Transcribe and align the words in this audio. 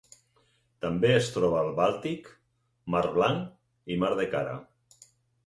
També 0.85 1.11
es 1.17 1.29
troba 1.35 1.59
al 1.65 1.69
Bàltic, 1.81 2.31
Mar 2.95 3.03
Blanc 3.19 3.93
i 3.97 4.01
Mar 4.07 4.13
de 4.23 4.27
Kara. 4.35 4.59